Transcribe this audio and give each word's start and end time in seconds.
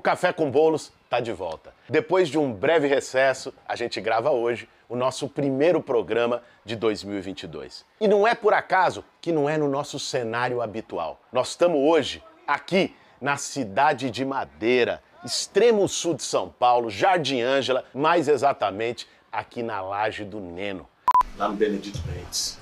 O 0.00 0.02
Café 0.02 0.32
com 0.32 0.50
Bolos 0.50 0.90
está 1.04 1.20
de 1.20 1.30
volta. 1.30 1.74
Depois 1.86 2.30
de 2.30 2.38
um 2.38 2.50
breve 2.50 2.88
recesso, 2.88 3.52
a 3.68 3.76
gente 3.76 4.00
grava 4.00 4.30
hoje 4.30 4.66
o 4.88 4.96
nosso 4.96 5.28
primeiro 5.28 5.82
programa 5.82 6.42
de 6.64 6.74
2022. 6.74 7.84
E 8.00 8.08
não 8.08 8.26
é 8.26 8.34
por 8.34 8.54
acaso 8.54 9.04
que 9.20 9.30
não 9.30 9.46
é 9.46 9.58
no 9.58 9.68
nosso 9.68 9.98
cenário 9.98 10.62
habitual. 10.62 11.20
Nós 11.30 11.50
estamos 11.50 11.78
hoje 11.78 12.24
aqui 12.48 12.96
na 13.20 13.36
cidade 13.36 14.10
de 14.10 14.24
Madeira, 14.24 15.02
extremo 15.22 15.86
sul 15.86 16.14
de 16.14 16.22
São 16.22 16.48
Paulo, 16.48 16.88
Jardim 16.88 17.42
Ângela, 17.42 17.84
mais 17.92 18.26
exatamente 18.26 19.06
aqui 19.30 19.62
na 19.62 19.82
Laje 19.82 20.24
do 20.24 20.40
Neno. 20.40 20.88
Lá 21.36 21.46
no 21.46 21.56
Benedito 21.56 22.00
Bentes. 22.06 22.58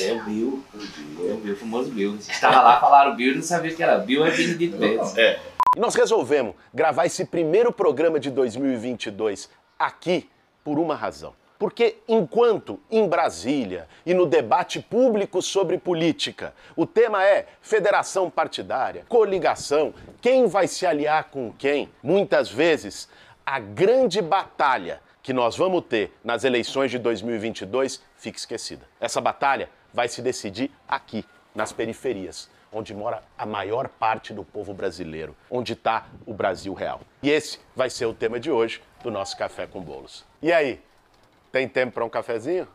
É, 0.00 0.12
o 0.14 0.24
Bill, 0.24 0.64
o 0.72 0.78
Bill, 0.78 1.30
é 1.30 1.34
o 1.34 1.36
Bill, 1.36 1.52
o 1.52 1.56
famoso 1.58 1.90
Bill. 1.90 2.16
Estava 2.16 2.62
lá, 2.62 2.80
falaram 2.80 3.14
Bill 3.14 3.32
e 3.32 3.36
não 3.36 3.42
sabia 3.42 3.74
que 3.74 3.82
era. 3.82 3.98
Bill 3.98 4.24
é 4.24 4.30
Benedito 4.30 4.78
Bentes. 4.78 5.18
É. 5.18 5.38
E 5.78 5.80
nós 5.80 5.94
resolvemos 5.94 6.56
gravar 6.74 7.06
esse 7.06 7.24
primeiro 7.24 7.70
programa 7.72 8.18
de 8.18 8.32
2022 8.32 9.48
aqui 9.78 10.28
por 10.64 10.76
uma 10.76 10.96
razão. 10.96 11.36
Porque 11.56 11.98
enquanto 12.08 12.80
em 12.90 13.06
Brasília 13.06 13.86
e 14.04 14.12
no 14.12 14.26
debate 14.26 14.80
público 14.80 15.40
sobre 15.40 15.78
política, 15.78 16.52
o 16.74 16.84
tema 16.84 17.24
é 17.24 17.46
federação 17.62 18.28
partidária, 18.28 19.04
coligação, 19.08 19.94
quem 20.20 20.48
vai 20.48 20.66
se 20.66 20.84
aliar 20.84 21.30
com 21.30 21.52
quem, 21.52 21.88
muitas 22.02 22.50
vezes 22.50 23.08
a 23.46 23.60
grande 23.60 24.20
batalha 24.20 25.00
que 25.22 25.32
nós 25.32 25.56
vamos 25.56 25.84
ter 25.88 26.12
nas 26.24 26.42
eleições 26.42 26.90
de 26.90 26.98
2022 26.98 28.02
fica 28.16 28.36
esquecida. 28.36 28.84
Essa 28.98 29.20
batalha 29.20 29.70
vai 29.94 30.08
se 30.08 30.20
decidir 30.20 30.72
aqui, 30.88 31.24
nas 31.54 31.72
periferias, 31.72 32.50
onde 32.72 32.94
mora 32.94 33.22
a 33.36 33.46
maior 33.46 33.88
parte 33.88 34.32
do 34.32 34.44
povo 34.44 34.74
brasileiro, 34.74 35.34
onde 35.50 35.72
está 35.72 36.06
o 36.26 36.34
Brasil 36.34 36.74
real. 36.74 37.00
E 37.22 37.30
esse 37.30 37.58
vai 37.74 37.90
ser 37.90 38.06
o 38.06 38.14
tema 38.14 38.38
de 38.38 38.50
hoje 38.50 38.82
do 39.02 39.10
nosso 39.10 39.36
Café 39.36 39.66
com 39.66 39.80
Bolos. 39.80 40.24
E 40.42 40.52
aí, 40.52 40.80
tem 41.50 41.68
tempo 41.68 41.92
para 41.92 42.04
um 42.04 42.08
cafezinho? 42.08 42.68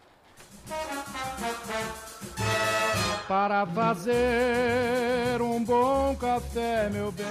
Para 3.27 3.65
fazer 3.65 5.41
um 5.41 5.63
bom 5.63 6.15
café, 6.15 6.89
meu 6.89 7.11
bem. 7.11 7.25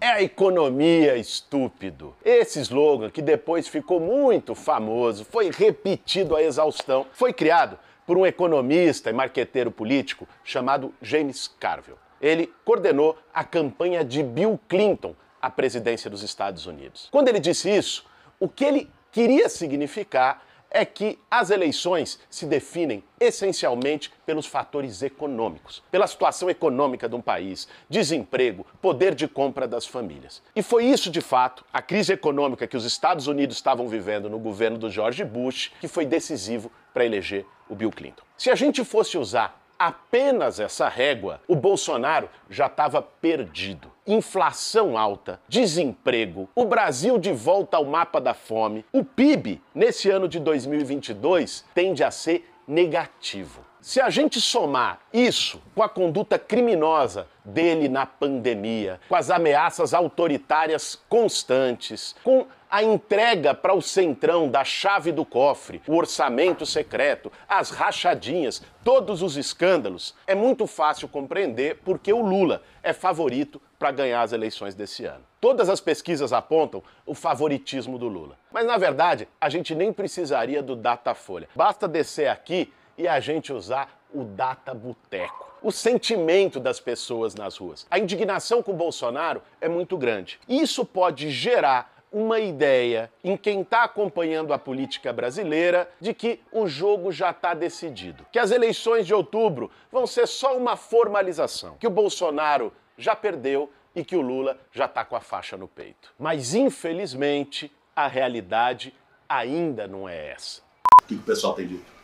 É 0.00 0.06
a 0.06 0.22
economia 0.22 1.16
estúpido. 1.16 2.14
Esse 2.24 2.60
slogan, 2.60 3.10
que 3.10 3.20
depois 3.20 3.66
ficou 3.66 3.98
muito 3.98 4.54
famoso, 4.54 5.24
foi 5.24 5.50
repetido 5.50 6.36
à 6.36 6.42
exaustão, 6.42 7.06
foi 7.12 7.32
criado 7.32 7.76
por 8.08 8.16
um 8.16 8.24
economista 8.24 9.10
e 9.10 9.12
marqueteiro 9.12 9.70
político 9.70 10.26
chamado 10.42 10.94
James 11.02 11.46
Carville. 11.60 11.98
Ele 12.18 12.50
coordenou 12.64 13.18
a 13.34 13.44
campanha 13.44 14.02
de 14.02 14.22
Bill 14.22 14.58
Clinton 14.66 15.14
à 15.42 15.50
presidência 15.50 16.08
dos 16.08 16.22
Estados 16.22 16.64
Unidos. 16.64 17.08
Quando 17.12 17.28
ele 17.28 17.38
disse 17.38 17.68
isso, 17.68 18.06
o 18.40 18.48
que 18.48 18.64
ele 18.64 18.90
queria 19.12 19.46
significar 19.50 20.42
é 20.70 20.84
que 20.84 21.18
as 21.30 21.50
eleições 21.50 22.18
se 22.28 22.46
definem 22.46 23.02
essencialmente 23.20 24.12
pelos 24.24 24.46
fatores 24.46 25.02
econômicos, 25.02 25.82
pela 25.90 26.06
situação 26.06 26.48
econômica 26.48 27.08
de 27.08 27.14
um 27.14 27.20
país, 27.20 27.68
desemprego, 27.88 28.66
poder 28.80 29.14
de 29.14 29.26
compra 29.26 29.66
das 29.66 29.86
famílias. 29.86 30.42
E 30.54 30.62
foi 30.62 30.84
isso, 30.84 31.10
de 31.10 31.20
fato, 31.20 31.64
a 31.72 31.80
crise 31.80 32.12
econômica 32.12 32.66
que 32.66 32.76
os 32.76 32.84
Estados 32.84 33.26
Unidos 33.26 33.56
estavam 33.56 33.88
vivendo 33.88 34.28
no 34.28 34.38
governo 34.38 34.78
do 34.78 34.90
George 34.90 35.24
Bush, 35.24 35.72
que 35.80 35.88
foi 35.88 36.04
decisivo 36.04 36.70
para 36.98 37.06
eleger 37.06 37.46
o 37.68 37.76
Bill 37.76 37.92
Clinton. 37.92 38.24
Se 38.36 38.50
a 38.50 38.56
gente 38.56 38.84
fosse 38.84 39.16
usar 39.16 39.62
apenas 39.78 40.58
essa 40.58 40.88
régua, 40.88 41.40
o 41.46 41.54
Bolsonaro 41.54 42.28
já 42.50 42.66
estava 42.66 43.00
perdido. 43.00 43.92
Inflação 44.04 44.98
alta, 44.98 45.40
desemprego, 45.48 46.48
o 46.56 46.64
Brasil 46.64 47.16
de 47.16 47.30
volta 47.30 47.76
ao 47.76 47.84
mapa 47.84 48.20
da 48.20 48.34
fome. 48.34 48.84
O 48.92 49.04
PIB, 49.04 49.62
nesse 49.72 50.10
ano 50.10 50.26
de 50.26 50.40
2022, 50.40 51.64
tende 51.72 52.02
a 52.02 52.10
ser 52.10 52.50
negativo. 52.66 53.67
Se 53.88 54.02
a 54.02 54.10
gente 54.10 54.38
somar 54.38 55.00
isso 55.14 55.62
com 55.74 55.82
a 55.82 55.88
conduta 55.88 56.38
criminosa 56.38 57.26
dele 57.42 57.88
na 57.88 58.04
pandemia, 58.04 59.00
com 59.08 59.16
as 59.16 59.30
ameaças 59.30 59.94
autoritárias 59.94 61.02
constantes, 61.08 62.14
com 62.22 62.46
a 62.70 62.82
entrega 62.82 63.54
para 63.54 63.72
o 63.72 63.80
centrão 63.80 64.46
da 64.46 64.62
chave 64.62 65.10
do 65.10 65.24
cofre, 65.24 65.80
o 65.88 65.96
orçamento 65.96 66.66
secreto, 66.66 67.32
as 67.48 67.70
rachadinhas, 67.70 68.60
todos 68.84 69.22
os 69.22 69.38
escândalos, 69.38 70.14
é 70.26 70.34
muito 70.34 70.66
fácil 70.66 71.08
compreender 71.08 71.80
porque 71.82 72.12
o 72.12 72.20
Lula 72.20 72.62
é 72.82 72.92
favorito 72.92 73.58
para 73.78 73.90
ganhar 73.90 74.20
as 74.20 74.34
eleições 74.34 74.74
desse 74.74 75.06
ano. 75.06 75.24
Todas 75.40 75.70
as 75.70 75.80
pesquisas 75.80 76.30
apontam 76.30 76.82
o 77.06 77.14
favoritismo 77.14 77.96
do 77.96 78.06
Lula. 78.06 78.36
Mas 78.52 78.66
na 78.66 78.76
verdade, 78.76 79.26
a 79.40 79.48
gente 79.48 79.74
nem 79.74 79.94
precisaria 79.94 80.62
do 80.62 80.76
Datafolha. 80.76 81.48
Basta 81.56 81.88
descer 81.88 82.28
aqui 82.28 82.70
e 82.98 83.06
a 83.06 83.20
gente 83.20 83.52
usar 83.52 84.02
o 84.12 84.24
Data 84.24 84.74
Boteco. 84.74 85.48
O 85.62 85.70
sentimento 85.70 86.60
das 86.60 86.80
pessoas 86.80 87.34
nas 87.34 87.56
ruas. 87.56 87.86
A 87.90 87.98
indignação 87.98 88.62
com 88.62 88.72
o 88.72 88.76
Bolsonaro 88.76 89.42
é 89.60 89.68
muito 89.68 89.96
grande. 89.96 90.38
Isso 90.48 90.84
pode 90.84 91.30
gerar 91.30 91.96
uma 92.10 92.40
ideia 92.40 93.12
em 93.22 93.36
quem 93.36 93.60
está 93.60 93.84
acompanhando 93.84 94.52
a 94.52 94.58
política 94.58 95.12
brasileira 95.12 95.90
de 96.00 96.14
que 96.14 96.40
o 96.50 96.66
jogo 96.66 97.12
já 97.12 97.30
está 97.30 97.54
decidido, 97.54 98.24
que 98.32 98.38
as 98.38 98.50
eleições 98.50 99.06
de 99.06 99.12
outubro 99.12 99.70
vão 99.92 100.06
ser 100.06 100.26
só 100.26 100.56
uma 100.56 100.74
formalização, 100.74 101.76
que 101.78 101.86
o 101.86 101.90
Bolsonaro 101.90 102.72
já 102.96 103.14
perdeu 103.14 103.70
e 103.94 104.04
que 104.04 104.16
o 104.16 104.22
Lula 104.22 104.58
já 104.72 104.86
está 104.86 105.04
com 105.04 105.16
a 105.16 105.20
faixa 105.20 105.56
no 105.56 105.68
peito. 105.68 106.14
Mas 106.18 106.54
infelizmente 106.54 107.70
a 107.94 108.06
realidade 108.06 108.94
ainda 109.28 109.86
não 109.86 110.08
é 110.08 110.30
essa. 110.30 110.62
O 111.02 111.06
que 111.06 111.14
o 111.14 111.22
pessoal 111.22 111.52
tem 111.54 111.66
dito? 111.66 111.97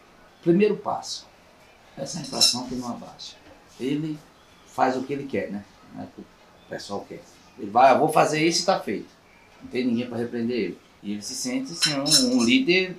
Primeiro 0.44 0.76
passo, 0.76 1.26
essa 1.96 2.20
inflação 2.20 2.68
que 2.68 2.74
não 2.74 2.90
abaixa. 2.90 3.34
Ele 3.80 4.18
faz 4.66 4.94
o 4.94 5.02
que 5.02 5.14
ele 5.14 5.24
quer, 5.24 5.50
né? 5.50 5.64
Não 5.94 6.02
é 6.02 6.04
o 6.04 6.08
que 6.08 6.20
o 6.20 6.24
pessoal 6.68 7.04
quer. 7.08 7.22
Ele 7.58 7.70
vai, 7.70 7.94
eu 7.94 7.98
vou 7.98 8.08
fazer 8.08 8.46
isso 8.46 8.58
e 8.58 8.60
está 8.60 8.78
feito. 8.78 9.08
Não 9.62 9.70
tem 9.70 9.86
ninguém 9.86 10.06
para 10.06 10.18
repreender 10.18 10.56
ele. 10.56 10.78
E 11.02 11.12
ele 11.12 11.22
se 11.22 11.34
sente 11.34 11.72
assim, 11.72 11.94
um, 11.94 12.36
um, 12.36 12.44
líder 12.44 12.96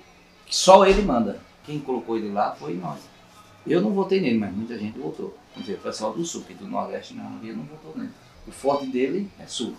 que 0.48 0.56
só 0.56 0.86
ele 0.86 1.04
manda. 1.04 1.40
Quem 1.64 1.80
colocou 1.80 2.18
ele 2.18 2.32
lá 2.32 2.56
foi 2.56 2.74
nós. 2.74 3.00
Eu 3.66 3.80
não 3.80 3.92
votei 3.92 4.22
nele, 4.22 4.40
mas 4.40 4.52
muita 4.52 4.78
gente 4.78 4.98
votou. 4.98 5.38
Quer 5.54 5.60
dizer, 5.60 5.74
o 5.74 5.80
pessoal 5.80 6.14
do 6.14 6.26
Sul, 6.26 6.44
que 6.44 6.54
do 6.56 6.68
Nordeste 6.68 7.14
não, 7.14 7.30
não 7.30 7.64
votou 7.64 7.96
nele. 7.96 8.12
O 8.48 8.52
forte 8.52 8.88
dele 8.88 9.30
é 9.40 9.46
Sul. 9.46 9.76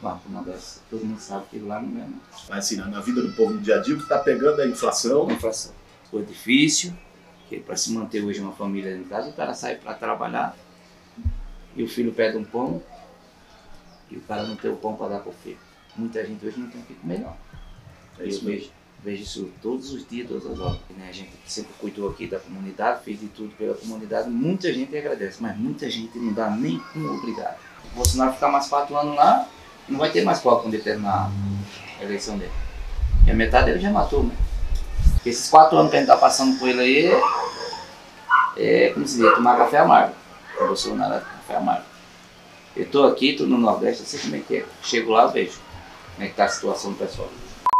Vamos 0.00 0.22
pro 0.22 0.32
Nordeste. 0.32 0.80
Todo 0.88 1.04
mundo 1.04 1.20
sabe 1.20 1.46
que 1.50 1.58
lá 1.58 1.80
não 1.80 2.00
é. 2.00 2.06
Mas 2.48 2.58
assim, 2.58 2.76
na 2.76 3.00
vida 3.00 3.22
do 3.22 3.32
povo 3.32 3.54
no 3.54 3.60
dia 3.60 3.76
a 3.76 3.82
dia, 3.82 3.94
o 3.94 3.96
que 3.96 4.04
está 4.04 4.18
pegando 4.18 4.60
é 4.60 4.64
a 4.64 4.68
inflação. 4.68 5.28
A 5.28 5.32
inflação. 5.32 5.72
Foi 6.10 6.24
difícil, 6.24 6.92
porque 7.48 7.62
para 7.62 7.76
se 7.76 7.92
manter 7.92 8.22
hoje 8.22 8.40
uma 8.40 8.52
família 8.52 8.94
em 8.94 9.04
casa, 9.04 9.30
o 9.30 9.32
cara 9.32 9.54
sai 9.54 9.76
para 9.76 9.94
trabalhar 9.94 10.54
e 11.74 11.82
o 11.82 11.88
filho 11.88 12.12
pede 12.12 12.36
um 12.36 12.44
pão 12.44 12.82
e 14.10 14.16
o 14.16 14.20
cara 14.20 14.42
não 14.42 14.54
tem 14.56 14.70
o 14.70 14.76
pão 14.76 14.94
para 14.94 15.08
dar 15.08 15.20
para 15.20 15.30
o 15.30 15.32
filho 15.32 15.58
muita 15.98 16.24
gente 16.24 16.46
hoje 16.46 16.58
não 16.58 16.68
tem 16.68 16.80
o 16.80 16.84
que 16.84 16.94
comer, 16.94 17.18
não. 17.18 17.36
É 18.18 18.26
eu 18.26 18.40
vejo, 18.40 18.70
vejo 19.02 19.22
isso 19.22 19.50
todos 19.60 19.92
os 19.92 20.08
dias, 20.08 20.28
todas 20.28 20.46
as 20.46 20.58
horas. 20.58 20.78
Né? 20.96 21.08
A 21.08 21.12
gente 21.12 21.30
sempre 21.46 21.72
cuidou 21.78 22.08
aqui 22.08 22.26
da 22.26 22.38
comunidade, 22.38 23.04
fez 23.04 23.20
de 23.20 23.26
tudo 23.28 23.54
pela 23.56 23.74
comunidade, 23.74 24.30
muita 24.30 24.72
gente 24.72 24.96
agradece, 24.96 25.42
mas 25.42 25.56
muita 25.56 25.90
gente 25.90 26.16
não 26.16 26.32
dá 26.32 26.48
nem 26.50 26.80
um 26.96 27.16
obrigado. 27.16 27.58
O 27.92 27.96
Bolsonaro 27.96 28.32
ficar 28.34 28.48
mais 28.48 28.68
quatro 28.68 28.96
anos 28.96 29.16
lá, 29.16 29.48
não 29.88 29.98
vai 29.98 30.10
ter 30.10 30.24
mais 30.24 30.40
qual 30.40 30.60
quando 30.62 30.80
terminar 30.82 31.30
a 31.98 32.04
eleição 32.04 32.38
dele. 32.38 32.52
E 33.26 33.30
a 33.30 33.34
metade 33.34 33.66
dele 33.66 33.80
já 33.80 33.90
matou, 33.90 34.22
né? 34.24 34.36
Porque 35.28 35.30
esses 35.30 35.50
quatro 35.50 35.76
anos 35.76 35.90
que 35.90 35.96
a 35.96 36.00
gente 36.00 36.08
tá 36.08 36.16
passando 36.16 36.58
com 36.58 36.66
ele 36.66 36.80
aí 36.80 37.10
é, 38.56 38.90
como 38.94 39.06
se 39.06 39.18
diz, 39.18 39.34
tomar 39.34 39.58
café 39.58 39.78
amargo. 39.78 40.14
O 40.58 40.66
Bolsonaro 40.66 41.14
é 41.14 41.20
café 41.20 41.56
amargo. 41.56 41.84
Eu 42.74 42.84
estou 42.84 43.06
aqui, 43.06 43.30
estou 43.30 43.46
no 43.46 43.58
Nordeste, 43.58 44.02
eu 44.02 44.06
sei 44.06 44.20
como 44.20 44.36
é 44.36 44.38
que 44.40 44.56
é. 44.56 44.66
Chego 44.82 45.12
lá, 45.12 45.26
vejo 45.26 45.60
como 46.14 46.24
é 46.24 46.26
que 46.26 46.32
está 46.32 46.44
a 46.44 46.48
situação 46.48 46.92
do 46.92 46.98
pessoal. 46.98 47.28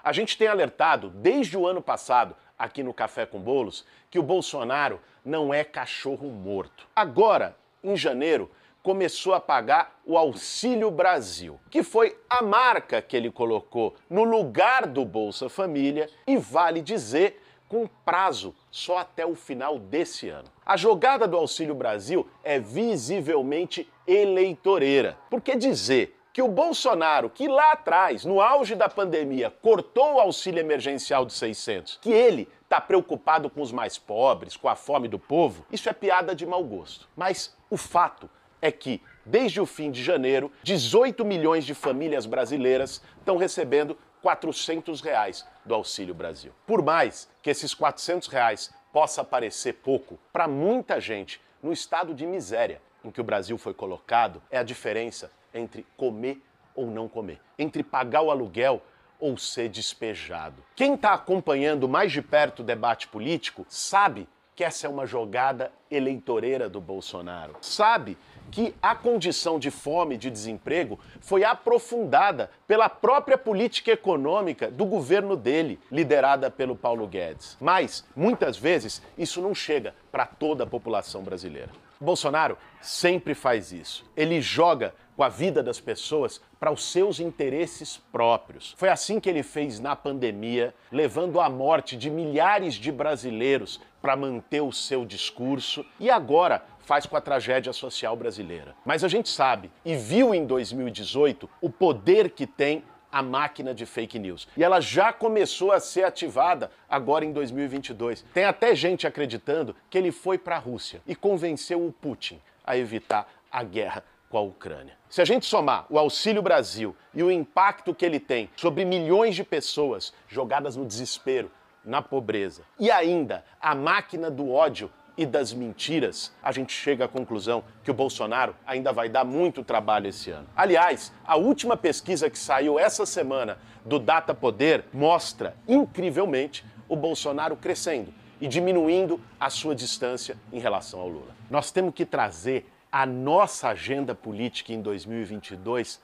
A 0.05 0.13
gente 0.13 0.37
tem 0.37 0.47
alertado 0.47 1.09
desde 1.09 1.57
o 1.57 1.67
ano 1.67 1.81
passado 1.81 2.37
aqui 2.59 2.83
no 2.83 2.93
Café 2.93 3.25
com 3.25 3.41
Bolos 3.41 3.85
que 4.11 4.19
o 4.19 4.23
Bolsonaro 4.23 5.01
não 5.25 5.53
é 5.53 5.65
cachorro 5.65 6.29
morto. 6.29 6.87
Agora, 6.95 7.57
em 7.83 7.97
janeiro, 7.97 8.51
começou 8.83 9.35
a 9.35 9.41
pagar 9.41 10.01
o 10.05 10.17
Auxílio 10.17 10.91
Brasil, 10.91 11.59
que 11.71 11.83
foi 11.83 12.17
a 12.29 12.43
marca 12.43 13.03
que 13.03 13.17
ele 13.17 13.31
colocou 13.31 13.95
no 14.09 14.25
lugar 14.25 14.87
do 14.87 15.05
Bolsa 15.05 15.49
Família 15.49 16.09
e 16.27 16.37
vale 16.37 16.81
dizer 16.81 17.39
com 17.69 17.87
prazo 18.05 18.55
só 18.71 18.99
até 18.99 19.27
o 19.27 19.35
final 19.35 19.79
desse 19.79 20.29
ano. 20.29 20.49
A 20.65 20.77
jogada 20.77 21.29
do 21.29 21.37
Auxílio 21.37 21.75
Brasil 21.75 22.27
é 22.43 22.59
visivelmente 22.59 23.89
eleitoreira, 24.07 25.19
porque 25.29 25.55
dizer 25.55 26.19
que 26.33 26.43
o 26.43 26.49
Bolsonaro, 26.49 27.29
que 27.29 27.49
lá 27.49 27.73
atrás, 27.73 28.25
no 28.25 28.41
auge 28.41 28.75
da 28.75 28.89
pandemia, 28.89 29.51
cortou 29.51 30.15
o 30.15 30.21
auxílio 30.21 30.61
emergencial 30.61 31.27
de 31.27 31.33
600, 31.33 31.99
que 32.01 32.13
ele 32.13 32.49
está 32.63 32.81
preocupado 32.81 33.51
com 33.51 33.61
os 33.61 33.73
mais 33.73 33.99
pobres, 33.99 34.57
com 34.57 34.69
a 34.69 34.77
fome 34.77 35.09
do 35.09 35.19
povo, 35.19 35.67
isso 35.73 35.89
é 35.89 35.93
piada 35.93 36.35
de 36.35 36.47
mau 36.47 36.63
gosto. 36.63 37.09
Mas 37.17 37.57
o 37.69 37.77
fato 37.77 38.31
é 38.63 38.71
que 38.71 39.03
desde 39.25 39.61
o 39.61 39.67
fim 39.67 39.91
de 39.91 40.03
janeiro, 40.03 40.51
18 40.63 41.25
milhões 41.25 41.65
de 41.65 41.75
famílias 41.75 42.25
brasileiras 42.25 43.03
estão 43.19 43.37
recebendo 43.37 43.97
400 44.29 45.01
reais 45.01 45.47
do 45.65 45.75
Auxílio 45.75 46.13
Brasil. 46.13 46.53
Por 46.67 46.83
mais 46.83 47.31
que 47.43 47.49
esses 47.49 47.73
400 47.73 48.29
reais 48.29 48.71
possa 48.93 49.25
parecer 49.25 49.73
pouco, 49.77 50.19
para 50.31 50.47
muita 50.47 51.01
gente, 51.01 51.41
no 51.63 51.73
estado 51.73 52.13
de 52.13 52.27
miséria 52.27 52.83
em 53.03 53.11
que 53.11 53.23
o 53.23 53.25
Brasil 53.25 53.57
foi 53.57 53.73
colocado, 53.73 54.43
é 54.51 54.59
a 54.59 54.63
diferença 54.63 55.33
entre 55.55 55.87
comer 55.97 56.43
ou 56.75 56.89
não 56.89 57.09
comer, 57.09 57.41
entre 57.59 57.83
pagar 57.83 58.21
o 58.21 58.31
aluguel 58.31 58.83
ou 59.19 59.39
ser 59.39 59.71
despejado. 59.71 60.63
Quem 60.77 60.93
está 60.93 61.15
acompanhando 61.15 61.89
mais 61.89 62.13
de 62.13 62.21
perto 62.21 62.61
o 62.61 62.65
debate 62.65 63.09
político 63.09 63.65
sabe 63.67 64.29
que 64.59 64.65
essa 64.65 64.89
é 64.89 64.91
uma 64.91 65.07
jogada 65.07 65.71
eleitoreira 65.89 66.69
do 66.69 66.81
Bolsonaro. 66.81 67.55
Sabe 67.61 68.19
que 68.51 68.75
a 68.83 68.93
condição 68.93 69.57
de 69.57 69.71
fome 69.71 70.17
e 70.17 70.19
de 70.19 70.29
desemprego 70.29 70.99
foi 71.21 71.45
aprofundada 71.45 72.51
pela 72.67 72.89
própria 72.89 73.39
política 73.39 73.93
econômica 73.93 74.69
do 74.69 74.85
governo 74.85 75.37
dele, 75.37 75.79
liderada 75.93 76.51
pelo 76.51 76.75
Paulo 76.75 77.07
Guedes. 77.07 77.57
Mas, 77.61 78.05
muitas 78.17 78.57
vezes, 78.57 79.01
isso 79.17 79.41
não 79.41 79.55
chega 79.55 79.95
para 80.11 80.27
toda 80.27 80.65
a 80.65 80.67
população 80.67 81.23
brasileira. 81.23 81.71
Bolsonaro 82.01 82.59
sempre 82.81 83.35
faz 83.35 83.71
isso. 83.71 84.05
Ele 84.17 84.41
joga 84.41 84.93
com 85.17 85.25
a 85.25 85.29
vida 85.29 85.65
das 85.65 85.81
pessoas 85.81 86.41
para 86.61 86.71
os 86.71 86.93
seus 86.93 87.19
interesses 87.19 87.97
próprios. 88.13 88.75
Foi 88.77 88.89
assim 88.89 89.19
que 89.19 89.29
ele 89.29 89.43
fez 89.43 89.81
na 89.81 89.97
pandemia, 89.97 90.73
levando 90.93 91.41
à 91.41 91.51
morte 91.51 91.97
de 91.97 92.09
milhares 92.09 92.75
de 92.75 92.93
brasileiros 92.93 93.81
para 94.01 94.17
manter 94.17 94.61
o 94.61 94.73
seu 94.73 95.05
discurso 95.05 95.85
e 95.99 96.11
agora 96.11 96.63
faz 96.81 97.05
com 97.07 97.17
a 97.17 97.21
tragédia 97.21 97.73
social 97.73 98.17
brasileira. 98.17 98.75
Mas 98.85 99.05
a 99.05 99.09
gente 99.09 99.29
sabe 99.29 99.71
e 99.85 99.95
viu 99.95 100.35
em 100.35 100.47
2018 100.47 101.49
o 101.61 101.69
poder 101.69 102.31
que 102.31 102.47
tem 102.47 102.83
a 103.11 103.23
máquina 103.23 103.75
de 103.75 103.87
fake 103.87 104.19
news. 104.19 104.49
E 104.57 104.63
ela 104.63 104.81
já 104.81 105.13
começou 105.13 105.73
a 105.73 105.81
ser 105.81 106.05
ativada 106.05 106.71
agora 106.89 107.25
em 107.25 107.33
2022. 107.33 108.25
Tem 108.33 108.45
até 108.45 108.75
gente 108.75 109.07
acreditando 109.07 109.75
que 109.89 109.99
ele 109.99 110.13
foi 110.13 110.39
para 110.39 110.57
a 110.57 110.59
Rússia 110.59 111.01
e 111.07 111.15
convenceu 111.15 111.85
o 111.85 111.93
Putin 111.93 112.41
a 112.65 112.77
evitar 112.77 113.31
a 113.51 113.63
guerra 113.63 114.05
com 114.29 114.37
a 114.37 114.43
Ucrânia. 114.43 114.97
Se 115.09 115.23
a 115.23 115.25
gente 115.25 115.47
somar 115.47 115.87
o 115.89 115.99
Auxílio 115.99 116.43
Brasil 116.43 116.95
e 117.15 117.23
o 117.23 117.31
impacto 117.31 117.95
que 117.95 118.05
ele 118.05 118.21
tem 118.21 118.51
sobre 118.57 118.85
milhões 118.85 119.35
de 119.35 119.43
pessoas 119.43 120.13
jogadas 120.29 120.77
no 120.77 120.85
desespero, 120.85 121.51
na 121.89 122.03
pobreza, 122.03 122.63
e 122.79 122.91
ainda 122.91 123.45
a 123.61 123.75
máquina 123.75 124.31
do 124.31 124.53
ódio 124.53 124.91
e 125.17 125.27
das 125.27 125.53
mentiras, 125.53 126.33
a 126.41 126.53
gente 126.53 126.73
chega 126.73 127.07
à 127.07 127.09
conclusão 127.09 127.65
que 127.83 127.91
o 127.91 127.95
Bolsonaro 127.95 128.55
ainda 128.65 128.93
vai 128.93 129.09
dar 129.09 129.25
muito 129.25 129.65
trabalho 129.65 130.07
esse 130.07 130.31
ano. 130.31 130.47
Aliás, 130.55 131.13
a 131.27 131.35
última 131.35 131.77
pesquisa 131.77 132.31
que 132.31 132.39
saiu 132.39 132.79
essa 132.79 133.05
semana 133.05 133.59
do 133.85 133.99
Data 133.99 134.33
Poder 134.33 134.85
mostra, 134.93 135.57
incrivelmente, 135.67 136.65
o 136.89 136.95
Bolsonaro 136.95 137.57
crescendo 137.57 138.15
e 138.41 138.47
diminuindo 138.47 139.21
a 139.41 139.51
sua 139.51 139.75
distância 139.75 140.37
em 140.53 140.61
relação 140.61 141.01
ao 141.01 141.09
Lula. 141.09 141.35
Nós 141.51 141.73
temos 141.73 141.95
que 141.95 142.05
trazer 142.05 142.71
a 142.93 143.05
nossa 143.05 143.69
agenda 143.71 144.15
política 144.15 144.73
em 144.73 144.81
2022 144.81 146.01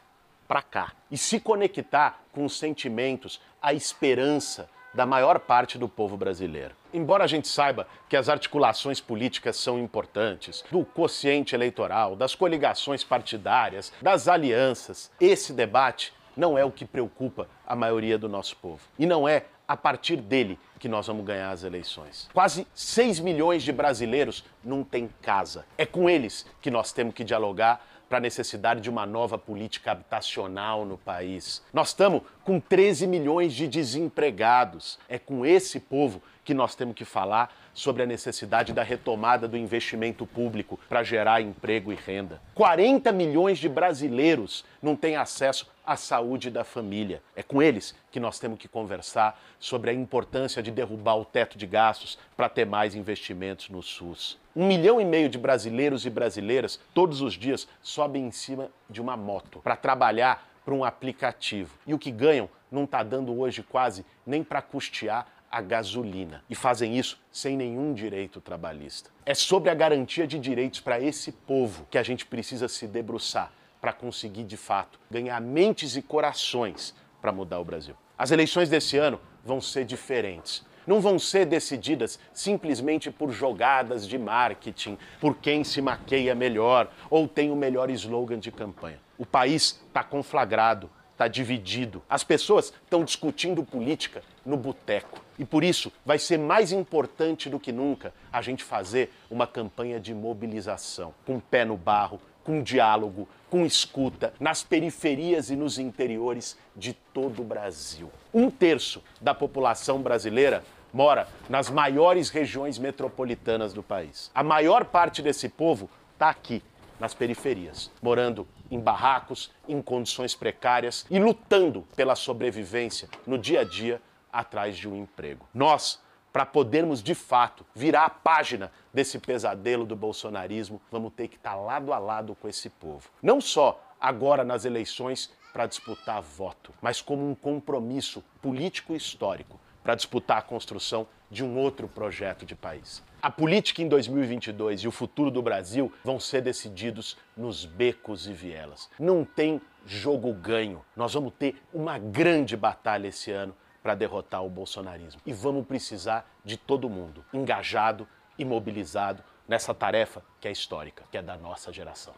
para 0.48 0.60
cá 0.60 0.92
e 1.10 1.16
se 1.16 1.38
conectar 1.38 2.22
com 2.32 2.44
os 2.44 2.58
sentimentos, 2.58 3.40
a 3.62 3.72
esperança 3.72 4.68
da 4.94 5.04
maior 5.04 5.40
parte 5.40 5.76
do 5.76 5.88
povo 5.88 6.16
brasileiro. 6.16 6.74
Embora 6.92 7.24
a 7.24 7.26
gente 7.26 7.48
saiba 7.48 7.86
que 8.08 8.16
as 8.16 8.28
articulações 8.28 9.00
políticas 9.00 9.56
são 9.56 9.78
importantes, 9.78 10.64
do 10.70 10.84
quociente 10.84 11.54
eleitoral, 11.54 12.14
das 12.14 12.34
coligações 12.34 13.02
partidárias, 13.02 13.92
das 14.00 14.28
alianças, 14.28 15.10
esse 15.20 15.52
debate 15.52 16.12
não 16.36 16.56
é 16.56 16.64
o 16.64 16.70
que 16.70 16.84
preocupa 16.84 17.48
a 17.66 17.74
maioria 17.74 18.18
do 18.18 18.28
nosso 18.28 18.56
povo. 18.56 18.80
E 18.98 19.06
não 19.06 19.28
é 19.28 19.44
a 19.66 19.76
partir 19.76 20.16
dele 20.16 20.58
que 20.78 20.88
nós 20.88 21.06
vamos 21.06 21.24
ganhar 21.24 21.50
as 21.50 21.64
eleições. 21.64 22.28
Quase 22.32 22.66
6 22.74 23.20
milhões 23.20 23.62
de 23.62 23.72
brasileiros 23.72 24.44
não 24.62 24.84
têm 24.84 25.08
casa. 25.22 25.64
É 25.78 25.86
com 25.86 26.08
eles 26.08 26.46
que 26.60 26.70
nós 26.70 26.92
temos 26.92 27.14
que 27.14 27.24
dialogar 27.24 27.84
para 28.08 28.18
a 28.18 28.20
necessidade 28.20 28.80
de 28.80 28.90
uma 28.90 29.06
nova 29.06 29.38
política 29.38 29.92
habitacional 29.92 30.84
no 30.84 30.96
país. 30.98 31.62
Nós 31.72 31.88
estamos 31.88 32.22
com 32.44 32.60
13 32.60 33.06
milhões 33.06 33.52
de 33.52 33.66
desempregados. 33.66 34.98
É 35.08 35.18
com 35.18 35.44
esse 35.44 35.80
povo 35.80 36.22
que 36.44 36.54
nós 36.54 36.74
temos 36.74 36.94
que 36.94 37.04
falar 37.04 37.54
sobre 37.72 38.02
a 38.02 38.06
necessidade 38.06 38.72
da 38.72 38.82
retomada 38.82 39.48
do 39.48 39.56
investimento 39.56 40.26
público 40.26 40.78
para 40.88 41.02
gerar 41.02 41.40
emprego 41.40 41.92
e 41.92 41.96
renda. 41.96 42.40
40 42.54 43.10
milhões 43.12 43.58
de 43.58 43.68
brasileiros 43.68 44.64
não 44.80 44.94
têm 44.94 45.16
acesso 45.16 45.68
à 45.84 45.96
saúde 45.96 46.50
da 46.50 46.62
família. 46.62 47.22
É 47.34 47.42
com 47.42 47.62
eles 47.62 47.94
que 48.10 48.20
nós 48.20 48.38
temos 48.38 48.58
que 48.58 48.68
conversar 48.68 49.40
sobre 49.58 49.90
a 49.90 49.94
importância 49.94 50.62
de 50.62 50.70
derrubar 50.70 51.16
o 51.16 51.24
teto 51.24 51.58
de 51.58 51.66
gastos 51.66 52.18
para 52.36 52.48
ter 52.48 52.64
mais 52.64 52.94
investimentos 52.94 53.68
no 53.68 53.82
SUS. 53.82 54.38
Um 54.56 54.68
milhão 54.68 55.00
e 55.00 55.04
meio 55.04 55.28
de 55.28 55.36
brasileiros 55.36 56.06
e 56.06 56.10
brasileiras 56.10 56.78
todos 56.92 57.20
os 57.20 57.34
dias 57.34 57.66
sobem 57.82 58.26
em 58.26 58.30
cima 58.30 58.70
de 58.88 59.00
uma 59.00 59.16
moto 59.16 59.58
para 59.58 59.74
trabalhar 59.74 60.48
para 60.64 60.72
um 60.72 60.84
aplicativo. 60.84 61.76
E 61.84 61.92
o 61.92 61.98
que 61.98 62.10
ganham 62.10 62.48
não 62.70 62.84
está 62.84 63.02
dando 63.02 63.36
hoje 63.38 63.64
quase 63.64 64.06
nem 64.24 64.44
para 64.44 64.62
custear 64.62 65.26
a 65.50 65.60
gasolina. 65.60 66.44
E 66.48 66.54
fazem 66.54 66.96
isso 66.96 67.20
sem 67.32 67.56
nenhum 67.56 67.92
direito 67.94 68.40
trabalhista. 68.40 69.10
É 69.26 69.34
sobre 69.34 69.70
a 69.70 69.74
garantia 69.74 70.26
de 70.26 70.38
direitos 70.38 70.80
para 70.80 71.00
esse 71.00 71.32
povo 71.32 71.86
que 71.90 71.98
a 71.98 72.02
gente 72.02 72.24
precisa 72.24 72.68
se 72.68 72.86
debruçar 72.86 73.52
para 73.80 73.92
conseguir, 73.92 74.44
de 74.44 74.56
fato, 74.56 74.98
ganhar 75.10 75.40
mentes 75.40 75.96
e 75.96 76.02
corações 76.02 76.94
para 77.20 77.32
mudar 77.32 77.58
o 77.58 77.64
Brasil. 77.64 77.94
As 78.16 78.30
eleições 78.30 78.68
desse 78.68 78.96
ano 78.96 79.20
vão 79.44 79.60
ser 79.60 79.84
diferentes. 79.84 80.64
Não 80.86 81.00
vão 81.00 81.18
ser 81.18 81.46
decididas 81.46 82.18
simplesmente 82.32 83.10
por 83.10 83.30
jogadas 83.30 84.06
de 84.06 84.18
marketing, 84.18 84.98
por 85.20 85.36
quem 85.36 85.64
se 85.64 85.80
maqueia 85.80 86.34
melhor 86.34 86.90
ou 87.08 87.26
tem 87.26 87.50
o 87.50 87.56
melhor 87.56 87.90
slogan 87.90 88.38
de 88.38 88.50
campanha. 88.50 89.00
O 89.16 89.24
país 89.24 89.80
está 89.88 90.02
conflagrado, 90.02 90.90
está 91.12 91.28
dividido. 91.28 92.02
As 92.08 92.24
pessoas 92.24 92.72
estão 92.84 93.04
discutindo 93.04 93.62
política 93.62 94.22
no 94.44 94.56
boteco. 94.56 95.20
E 95.38 95.44
por 95.44 95.64
isso 95.64 95.90
vai 96.04 96.18
ser 96.18 96.38
mais 96.38 96.72
importante 96.72 97.48
do 97.48 97.58
que 97.58 97.72
nunca 97.72 98.12
a 98.32 98.42
gente 98.42 98.62
fazer 98.62 99.12
uma 99.30 99.46
campanha 99.46 99.98
de 99.98 100.12
mobilização, 100.12 101.14
com 101.24 101.40
pé 101.40 101.64
no 101.64 101.76
barro, 101.76 102.20
com 102.44 102.62
diálogo, 102.62 103.26
com 103.48 103.64
escuta, 103.64 104.34
nas 104.38 104.62
periferias 104.62 105.50
e 105.50 105.56
nos 105.56 105.78
interiores 105.78 106.58
de 106.76 106.92
todo 106.92 107.40
o 107.40 107.44
Brasil. 107.44 108.10
Um 108.32 108.50
terço 108.50 109.02
da 109.20 109.32
população 109.32 110.02
brasileira 110.02 110.62
mora 110.94 111.26
nas 111.48 111.68
maiores 111.68 112.30
regiões 112.30 112.78
metropolitanas 112.78 113.74
do 113.74 113.82
país. 113.82 114.30
A 114.32 114.44
maior 114.44 114.84
parte 114.84 115.20
desse 115.20 115.48
povo 115.48 115.90
está 116.12 116.30
aqui, 116.30 116.62
nas 117.00 117.12
periferias, 117.12 117.90
morando 118.00 118.46
em 118.70 118.78
barracos, 118.78 119.50
em 119.68 119.82
condições 119.82 120.34
precárias 120.36 121.04
e 121.10 121.18
lutando 121.18 121.82
pela 121.96 122.14
sobrevivência 122.14 123.08
no 123.26 123.36
dia 123.36 123.60
a 123.60 123.64
dia 123.64 124.00
atrás 124.32 124.76
de 124.76 124.88
um 124.88 124.96
emprego. 124.96 125.46
Nós, 125.52 126.00
para 126.32 126.46
podermos 126.46 127.02
de 127.02 127.14
fato 127.14 127.66
virar 127.74 128.04
a 128.04 128.10
página 128.10 128.70
desse 128.92 129.18
pesadelo 129.18 129.84
do 129.84 129.96
bolsonarismo, 129.96 130.80
vamos 130.90 131.12
ter 131.12 131.26
que 131.26 131.36
estar 131.36 131.50
tá 131.50 131.56
lado 131.56 131.92
a 131.92 131.98
lado 131.98 132.36
com 132.40 132.48
esse 132.48 132.70
povo. 132.70 133.10
Não 133.20 133.40
só 133.40 133.80
agora 134.00 134.44
nas 134.44 134.64
eleições 134.64 135.32
para 135.52 135.66
disputar 135.66 136.22
voto, 136.22 136.72
mas 136.80 137.00
como 137.00 137.28
um 137.28 137.34
compromisso 137.34 138.24
político 138.40 138.92
e 138.92 138.96
histórico 138.96 139.58
para 139.84 139.94
disputar 139.94 140.38
a 140.38 140.42
construção 140.42 141.06
de 141.30 141.44
um 141.44 141.56
outro 141.58 141.86
projeto 141.86 142.46
de 142.46 142.56
país. 142.56 143.02
A 143.20 143.30
política 143.30 143.82
em 143.82 143.88
2022 143.88 144.80
e 144.80 144.88
o 144.88 144.90
futuro 144.90 145.30
do 145.30 145.42
Brasil 145.42 145.92
vão 146.02 146.18
ser 146.18 146.40
decididos 146.40 147.16
nos 147.36 147.64
becos 147.64 148.26
e 148.26 148.32
vielas. 148.32 148.90
Não 148.98 149.24
tem 149.24 149.60
jogo 149.86 150.32
ganho. 150.32 150.84
Nós 150.96 151.14
vamos 151.14 151.32
ter 151.38 151.56
uma 151.72 151.98
grande 151.98 152.56
batalha 152.56 153.08
esse 153.08 153.30
ano 153.30 153.54
para 153.82 153.94
derrotar 153.94 154.42
o 154.44 154.48
bolsonarismo. 154.48 155.20
E 155.26 155.32
vamos 155.32 155.66
precisar 155.66 156.28
de 156.44 156.56
todo 156.56 156.88
mundo 156.88 157.24
engajado 157.32 158.08
e 158.38 158.44
mobilizado 158.44 159.22
nessa 159.46 159.74
tarefa 159.74 160.22
que 160.40 160.48
é 160.48 160.52
histórica, 160.52 161.04
que 161.10 161.18
é 161.18 161.22
da 161.22 161.36
nossa 161.36 161.72
geração. 161.72 162.14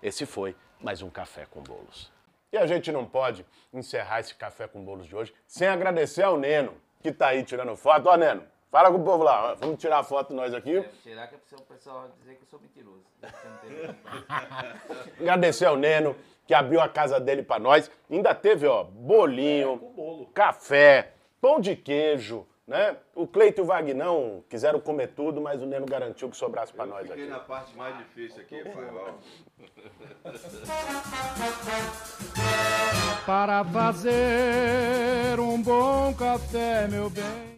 Esse 0.00 0.24
foi 0.24 0.54
mais 0.80 1.02
um 1.02 1.10
Café 1.10 1.44
com 1.50 1.60
Bolos. 1.60 2.12
E 2.52 2.56
a 2.56 2.66
gente 2.66 2.90
não 2.92 3.04
pode 3.04 3.44
encerrar 3.72 4.20
esse 4.20 4.34
Café 4.34 4.68
com 4.68 4.84
Bolos 4.84 5.06
de 5.06 5.14
hoje 5.14 5.34
sem 5.46 5.66
agradecer 5.66 6.22
ao 6.22 6.38
Neno, 6.38 6.74
que 7.02 7.08
está 7.08 7.28
aí 7.28 7.42
tirando 7.42 7.76
foto. 7.76 8.08
Ó, 8.08 8.16
Neno, 8.16 8.42
fala 8.70 8.90
com 8.90 8.98
o 8.98 9.04
povo 9.04 9.22
lá. 9.22 9.54
Vamos 9.54 9.78
tirar 9.78 10.02
foto 10.04 10.34
nós 10.34 10.52
aqui. 10.54 10.76
É, 10.78 10.82
tirar 11.02 11.28
que 11.28 11.34
é 11.34 11.56
o 11.56 11.62
pessoal 11.62 12.08
dizer 12.18 12.34
que 12.36 12.42
eu 12.42 12.46
sou 12.46 12.60
mentiroso. 12.60 13.04
agradecer 15.20 15.66
ao 15.66 15.76
Neno, 15.76 16.16
que 16.46 16.54
abriu 16.54 16.80
a 16.80 16.88
casa 16.88 17.18
dele 17.20 17.42
para 17.42 17.60
nós. 17.60 17.90
Ainda 18.10 18.34
teve, 18.34 18.66
ó, 18.66 18.84
bolinho, 18.84 20.28
café, 20.34 21.12
pão 21.40 21.60
de 21.60 21.76
queijo, 21.76 22.46
né? 22.68 22.98
O 23.14 23.26
Cleito 23.26 23.62
e 23.62 23.64
o 23.64 23.66
Vagnão 23.66 24.44
quiseram 24.48 24.78
comer 24.78 25.08
tudo, 25.08 25.40
mas 25.40 25.62
o 25.62 25.66
Neno 25.66 25.86
garantiu 25.86 26.28
que 26.28 26.36
sobrasse 26.36 26.70
pra 26.72 26.84
nós 26.84 27.08
Fiquei 27.08 27.22
aqui. 27.24 27.32
na 27.32 27.40
parte 27.40 27.74
mais 27.74 27.96
difícil 27.96 28.42
aqui, 28.42 28.62
pai. 28.62 28.88
ó. 28.94 29.14
Para 33.24 33.64
fazer 33.64 35.40
um 35.40 35.60
bom 35.62 36.14
café, 36.14 36.86
meu 36.88 37.08
bem. 37.08 37.48